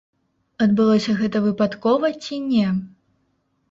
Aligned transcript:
Адбылося 0.67 1.15
гэта 1.21 1.43
выпадкова 1.45 2.15
ці 2.23 2.45
не? 2.51 2.67